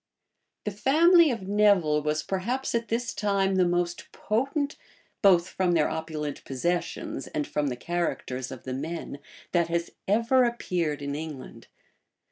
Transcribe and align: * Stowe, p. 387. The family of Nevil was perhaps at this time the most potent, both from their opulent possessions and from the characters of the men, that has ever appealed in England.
* 0.01 0.03
Stowe, 0.65 0.71
p. 0.71 0.77
387. 0.79 1.27
The 1.27 1.29
family 1.29 1.31
of 1.31 1.47
Nevil 1.77 2.01
was 2.01 2.23
perhaps 2.23 2.73
at 2.73 2.87
this 2.87 3.13
time 3.13 3.53
the 3.53 3.67
most 3.67 4.11
potent, 4.11 4.75
both 5.21 5.47
from 5.47 5.73
their 5.73 5.91
opulent 5.91 6.43
possessions 6.43 7.27
and 7.27 7.45
from 7.45 7.67
the 7.67 7.75
characters 7.75 8.49
of 8.51 8.63
the 8.63 8.73
men, 8.73 9.19
that 9.51 9.67
has 9.67 9.91
ever 10.07 10.43
appealed 10.43 11.03
in 11.03 11.13
England. 11.13 11.67